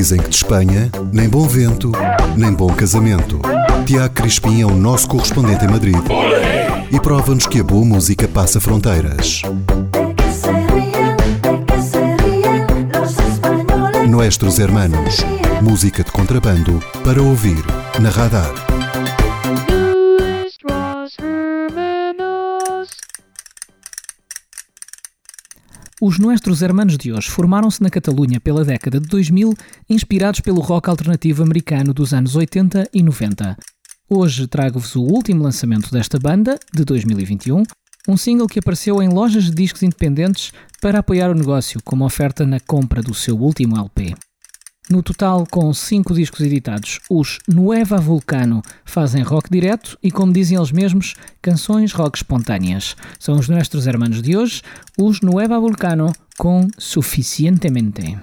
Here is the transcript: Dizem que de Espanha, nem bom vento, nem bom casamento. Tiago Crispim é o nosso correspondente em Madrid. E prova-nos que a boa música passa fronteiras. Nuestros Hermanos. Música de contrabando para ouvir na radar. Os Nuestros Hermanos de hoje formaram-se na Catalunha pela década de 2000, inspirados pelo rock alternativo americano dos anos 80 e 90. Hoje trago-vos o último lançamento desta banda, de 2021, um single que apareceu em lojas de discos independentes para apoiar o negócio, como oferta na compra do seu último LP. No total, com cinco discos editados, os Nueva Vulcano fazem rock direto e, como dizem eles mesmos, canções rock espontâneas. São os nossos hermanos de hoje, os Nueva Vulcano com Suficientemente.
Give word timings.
Dizem 0.00 0.18
que 0.18 0.30
de 0.30 0.36
Espanha, 0.36 0.90
nem 1.12 1.28
bom 1.28 1.46
vento, 1.46 1.92
nem 2.34 2.54
bom 2.54 2.72
casamento. 2.72 3.38
Tiago 3.84 4.14
Crispim 4.14 4.62
é 4.62 4.64
o 4.64 4.74
nosso 4.74 5.06
correspondente 5.06 5.62
em 5.62 5.68
Madrid. 5.68 5.94
E 6.90 6.98
prova-nos 6.98 7.46
que 7.46 7.60
a 7.60 7.62
boa 7.62 7.84
música 7.84 8.26
passa 8.26 8.58
fronteiras. 8.58 9.42
Nuestros 14.08 14.58
Hermanos. 14.58 15.18
Música 15.60 16.02
de 16.02 16.10
contrabando 16.10 16.82
para 17.04 17.20
ouvir 17.20 17.62
na 18.00 18.08
radar. 18.08 18.69
Os 26.02 26.18
Nuestros 26.18 26.62
Hermanos 26.62 26.96
de 26.96 27.12
hoje 27.12 27.28
formaram-se 27.28 27.82
na 27.82 27.90
Catalunha 27.90 28.40
pela 28.40 28.64
década 28.64 28.98
de 28.98 29.06
2000, 29.06 29.52
inspirados 29.86 30.40
pelo 30.40 30.62
rock 30.62 30.88
alternativo 30.88 31.42
americano 31.42 31.92
dos 31.92 32.14
anos 32.14 32.34
80 32.34 32.88
e 32.90 33.02
90. 33.02 33.54
Hoje 34.08 34.46
trago-vos 34.46 34.96
o 34.96 35.02
último 35.02 35.42
lançamento 35.42 35.90
desta 35.92 36.18
banda, 36.18 36.58
de 36.72 36.86
2021, 36.86 37.62
um 38.08 38.16
single 38.16 38.46
que 38.46 38.60
apareceu 38.60 39.02
em 39.02 39.10
lojas 39.10 39.44
de 39.44 39.50
discos 39.50 39.82
independentes 39.82 40.52
para 40.80 41.00
apoiar 41.00 41.30
o 41.30 41.34
negócio, 41.34 41.78
como 41.84 42.06
oferta 42.06 42.46
na 42.46 42.60
compra 42.60 43.02
do 43.02 43.12
seu 43.12 43.36
último 43.38 43.76
LP. 43.76 44.14
No 44.90 45.04
total, 45.04 45.46
com 45.48 45.72
cinco 45.72 46.12
discos 46.12 46.40
editados, 46.40 46.98
os 47.08 47.38
Nueva 47.46 47.98
Vulcano 47.98 48.60
fazem 48.84 49.22
rock 49.22 49.48
direto 49.48 49.96
e, 50.02 50.10
como 50.10 50.32
dizem 50.32 50.58
eles 50.58 50.72
mesmos, 50.72 51.14
canções 51.40 51.92
rock 51.92 52.18
espontâneas. 52.18 52.96
São 53.16 53.38
os 53.38 53.48
nossos 53.48 53.86
hermanos 53.86 54.20
de 54.20 54.36
hoje, 54.36 54.62
os 54.98 55.20
Nueva 55.20 55.60
Vulcano 55.60 56.12
com 56.36 56.66
Suficientemente. 56.76 58.18